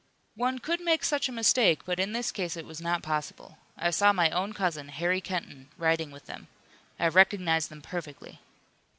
"One 0.35 0.57
could 0.57 0.81
make 0.81 1.03
such 1.03 1.29
a 1.29 1.31
mistake, 1.31 1.81
but 1.85 1.99
in 1.99 2.11
this 2.11 2.31
case 2.31 2.57
it 2.57 2.65
was 2.65 2.81
not 2.81 3.03
possible. 3.03 3.59
I 3.77 3.91
saw 3.91 4.11
my 4.13 4.31
own 4.31 4.51
cousin, 4.51 4.87
Harry 4.87 5.21
Kenton, 5.21 5.69
riding 5.77 6.09
with 6.09 6.25
them. 6.25 6.47
I 6.99 7.07
recognized 7.09 7.69
them 7.69 7.83
perfectly." 7.83 8.39